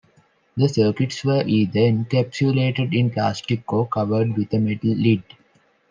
[0.57, 5.21] The circuits were either encapsulated in plastic or covered with a metal lid.